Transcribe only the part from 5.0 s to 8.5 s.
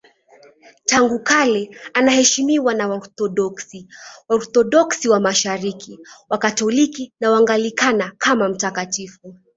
wa Mashariki, Wakatoliki na Waanglikana kama